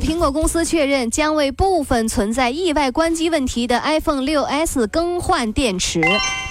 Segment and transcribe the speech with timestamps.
[0.00, 6.00] 苹果公司确认将为部分存在意外关机问题的 iPhone 6s 更换电池。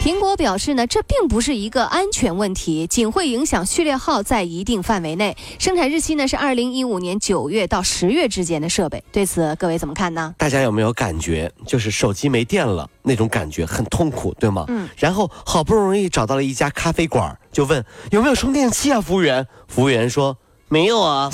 [0.02, 5.36] 苹果表示呢，这并不是一个安全问题，仅会影响序列号在一定范围内。
[5.60, 9.04] 生产日期呢是二零一五年九月到十月之间的设备。
[9.12, 10.34] 对此，各位怎么看呢？
[10.38, 14.66] 大家有没有感觉，就是手机没电了那种感觉很痛苦，对吗？
[14.68, 14.90] 嗯。
[14.98, 19.00] 然后好不容易找到了一家咖啡馆，就问有没有充电器啊？
[19.02, 20.38] 服务员，服务员说
[20.68, 21.32] 没有啊。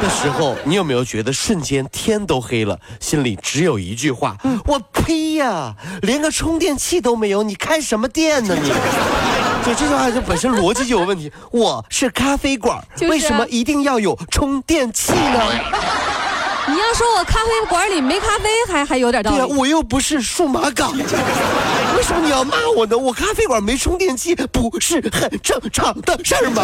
[0.00, 2.78] 的时候，你有没有觉得瞬间天都黑了？
[3.00, 5.74] 心里只有一句话：我呸呀！
[6.02, 8.56] 连个充电器都没有，你开什么店呢？
[8.60, 8.68] 你，
[9.64, 11.30] 就这句话就本身逻辑就有问题。
[11.50, 15.40] 我是咖啡馆，为什么一定要有充电器呢？
[16.68, 19.38] 你要说我咖啡馆里没咖啡，还还有点道理。
[19.38, 22.96] 对呀，我又不是数码港，为什么你要骂我呢？
[22.96, 26.62] 我咖啡馆没充电器，不是很正常的事儿吗？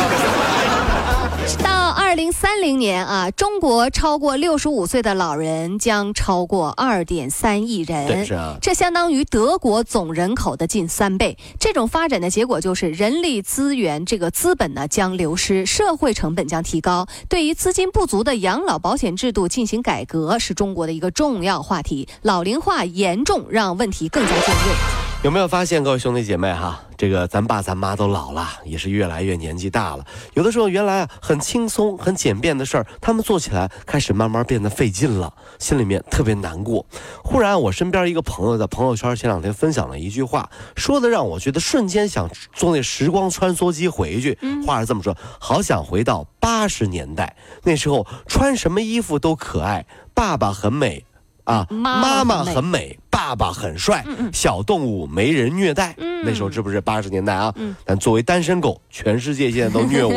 [1.63, 8.27] 到二零三零年啊，中国超过六十五岁的老人将超过二点三亿人，
[8.63, 11.37] 这相当于德国总人口的近三倍。
[11.61, 17.07] 这种发展的结果就是人力资源这个资本呢将流失，社会成本将提高。
[17.29, 22.09] 对于资金不足的养老保险制度进行改革，是中国的一个重要话题。
[22.23, 25.04] 老龄化严重，让问题更加尖锐。
[25.25, 30.05] 有没有发现，各位兄弟姐妹哈，这个咱爸咱妈都老了，也是越来越年纪大了。
[30.35, 36.85] 有的时候原来啊很轻松、很简便的事儿，他们做起来开始慢慢变得费劲了，心里面特别难过。
[37.23, 44.39] 忽然，我身边一个朋友在朋友圈前两天分享了一句话，说的让我觉得瞬间想坐那时光穿梭机回去。
[44.67, 51.03] 话是这么说：好想回到八十年代，那时候穿什么衣服都可爱，爸爸很美。
[51.45, 54.05] 啊，妈妈很美，爸爸很帅，
[54.35, 55.97] 小动物没人虐待。
[56.23, 57.53] 那时候是不是八十年代啊？
[57.83, 60.13] 但作为单身狗，全世界现在都虐我，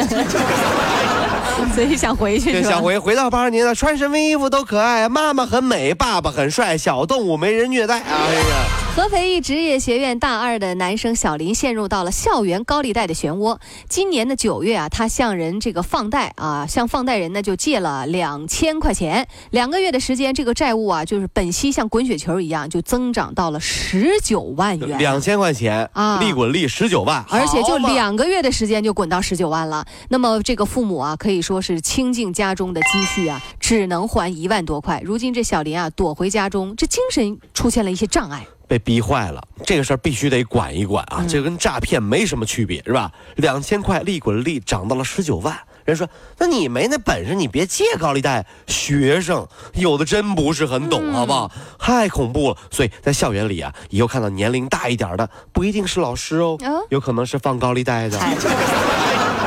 [1.74, 8.02] 所以想回去，想回回到八十年代，穿什么衣服都可爱，妈妈很美，爸爸很帅，小动物没人虐待。
[8.02, 8.87] 哎呀。
[8.98, 13.60] 合肥一职业学院大二的男生小林陷入到了校园高利贷的漩涡。
[13.88, 19.28] 今年的九月啊，他向人这个放贷啊，向放贷人呢就借了两千块钱。
[19.52, 24.98] 两个月的时间，这个债务啊，就是本息像滚雪球一样，就增长到了十九万元。
[24.98, 29.86] 两千块钱啊，利滚利十九万，而且就两个月的时间就滚到十九万了。
[30.10, 35.00] 那么这个父母啊，可以说是倾尽家中的积蓄啊，只能还一万多块。
[35.06, 38.48] 如今这小林啊，躲回家中，这精神出现了一些障碍。
[38.68, 41.26] 被逼坏了，这个事儿必须得管一管啊！
[41.28, 43.12] 这跟诈骗没什么区别，是吧？
[43.36, 46.08] 两千块利滚利涨到了十九万，人说
[46.38, 48.46] 那你没那本事，你别借高利贷。
[48.68, 51.50] 学生有的真不是很懂，好不好？
[51.80, 52.58] 太恐怖了！
[52.70, 56.58] 所以在校园里啊，以后看到年龄大一点的，不一定是老师哦，
[56.90, 58.20] 有可能是放高利贷的。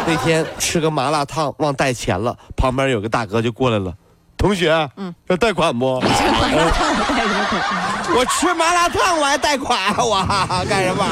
[0.06, 3.94] 那天吃个麻辣烫忘带钱了，旁边有个大哥就过来了。
[4.40, 6.00] 同学，嗯，要贷款不？
[8.16, 10.26] 我吃麻辣烫我还贷款，我
[10.66, 11.04] 干什么？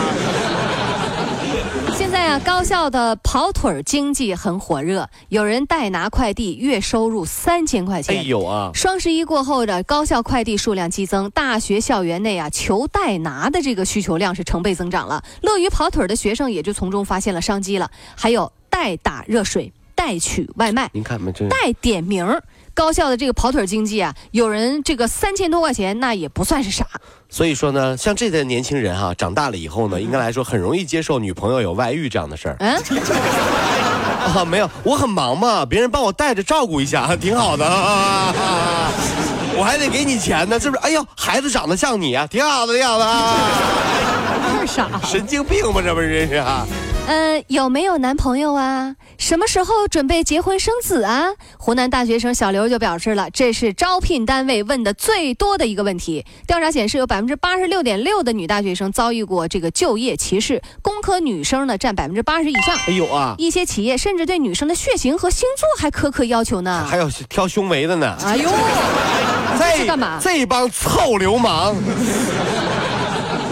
[1.94, 8.16] 现在啊，高校的跑腿经济很火热，有人代拿快递，月收入三千块钱。
[8.16, 8.70] 哎呦啊！
[8.72, 15.22] 双十一过后的高校快递数量激增，大学校园内啊，求代拿的这个需求量是成倍增长了。
[15.42, 17.90] 乐于跑腿的学生也就从中发现了商机了。
[18.16, 22.26] 还有代打热水、代取外卖，您看代点名。
[22.78, 26.86] 高校的这个跑腿经济啊，有人这个三千多块钱，那也不算是啥。
[27.28, 32.56] 所以说呢，像这代年轻人哈，长大了以后呢，应该来说很容易接受女朋友有外遇这样的事儿。
[32.60, 32.76] 嗯，
[34.32, 37.66] 啊， 没有，我很忙嘛，别人帮我带着照顾一下，挺好的。
[39.58, 40.82] 我还得给你钱呢，是不是？
[40.82, 43.04] 哎呦，孩子长得像你啊，挺好的，挺好的。
[43.04, 44.17] 二
[44.68, 45.80] 傻，神经病吗？
[45.82, 46.44] 这不是真是？
[47.08, 48.94] 嗯，有没有男朋友啊？
[49.16, 51.28] 什么时候准备结婚生子啊？
[51.56, 56.26] 湖南大学生小刘就表示了，这是招聘单位问的最多的一个问题。
[56.46, 62.76] 调查显示，有百分之八十六点六的女大学生遭遇过这个就业歧视，工科女生呢占百分之八十以上。
[62.86, 63.34] 哎呦啊！
[63.38, 66.86] 一些企业甚至对女生的血型和星座还苛刻要求呢。
[66.88, 68.14] 还有挑胸围的呢。
[68.22, 68.50] 哎呦，
[69.58, 70.20] 这是干嘛？
[70.22, 71.74] 这帮臭流氓！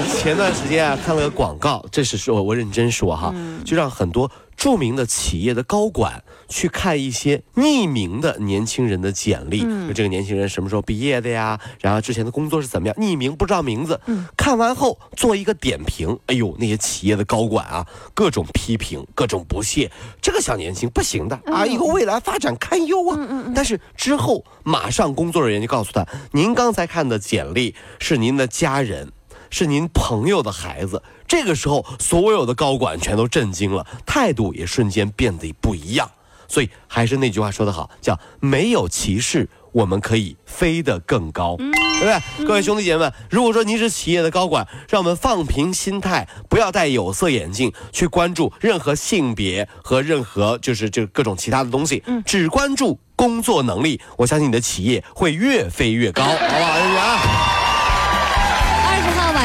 [0.07, 3.33] 前段时间啊，看了个广告，这是说我认真说哈，
[3.65, 11.61] 就让很多著名的企业的高管去看一些匿名的年轻人的简历，嗯这个年轻人什么时候毕业的呀？
[11.81, 12.97] 然后之前的工作是怎么样？
[12.97, 14.01] 匿名不知道名字，
[14.37, 16.19] 看完后做一个点评。
[16.27, 23.53] 哎呦，那些企业的高管啊，各种批评，各种不屑，这个小年轻不行的啊，以后未来发展堪忧啊。
[23.55, 29.13] 但是之后马上工作人员就告诉他，您刚才看的简历是您的家人。
[29.51, 36.11] 是您朋友的孩子，这个时候所有的高管全都震惊了，态度也瞬间变得不一样。
[36.49, 42.47] 所以还是那句话说得好，叫没有歧视，我们可以飞得更高，对不对？
[42.47, 56.79] 各位兄弟姐妹们，如果说您是企业的高管，让我们放平心态，不要戴有色眼镜去关注任何性别和任何就是这各种其他的东西，只关注工作能力，我相信你的企业会越飞越高，好不好？
[56.79, 57.46] 兄弟啊！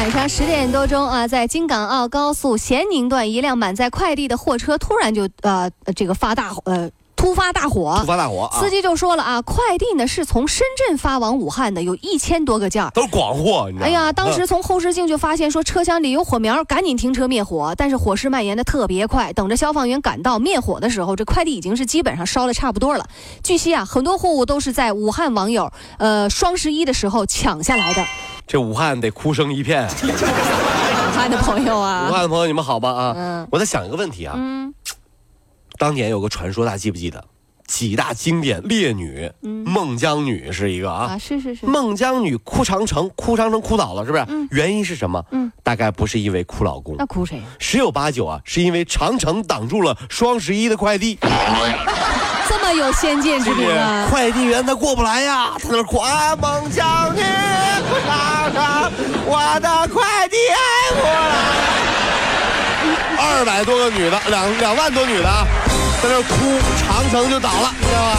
[0.02, 13.70] 晚上十点多钟啊，在京港澳高速咸宁段，一辆满载快递的货车突然就呃这个发大呃突发大火，突发大火，司机就说了啊，快递呢是从深圳发往武汉的，有一千多个件儿，都是广货。
[13.80, 23.06] 哎呀，当时从后视镜就发现说车厢里有火苗，赶紧停车灭火，但是火势蔓延的特别快，等着消防员赶到灭火的时候，这快递已经是基本上烧的差不多了。
[23.44, 28.04] 据悉啊，很多货物都是在武汉网友呃双十一的时候抢下来的。
[28.52, 29.88] 这武汉得哭声一片。
[29.88, 33.14] 武汉的朋友啊，武汉的朋友你们好吧啊？
[33.16, 33.48] 嗯。
[33.50, 34.34] 我在想一个问题啊。
[34.36, 34.74] 嗯。
[35.78, 37.24] 当年有个传说，大家记不记得？
[37.66, 41.12] 几大经典烈女，孟姜女是一个啊。
[41.12, 41.64] 啊，是是是。
[41.64, 44.26] 孟姜女哭长城，哭长城哭倒了，是不是？
[44.28, 44.46] 嗯。
[44.50, 45.24] 原因是什么？
[45.30, 45.50] 嗯。
[45.62, 46.94] 大概不是因为哭老公。
[46.98, 47.40] 那哭谁？
[47.58, 51.18] 十有八九啊，是因为长城挡住了双十一的快递。
[52.52, 54.06] 这么有先见之明啊！
[54.10, 57.22] 快递员他过不来呀，他那哭啊，孟姜女
[57.88, 58.92] 哭长城，
[59.24, 60.36] 我的快递
[61.00, 61.32] 过来。
[63.18, 65.46] 二百多个女的，两两万多女的，
[66.02, 68.18] 在那哭，长城就倒了，知道吧？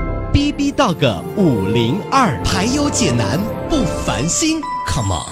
[0.33, 3.37] B B Dog 五零二排忧解难
[3.69, 5.30] 不烦心，Come on。